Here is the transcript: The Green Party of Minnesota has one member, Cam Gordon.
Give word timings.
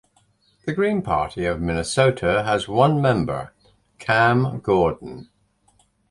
The 0.65 0.73
Green 0.73 1.03
Party 1.03 1.45
of 1.45 1.61
Minnesota 1.61 2.41
has 2.43 2.67
one 2.67 3.03
member, 3.03 3.53
Cam 3.99 4.59
Gordon. 4.59 5.29